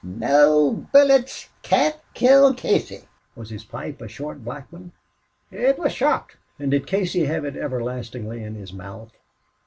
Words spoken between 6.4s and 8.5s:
"And did Casey have it everlastingly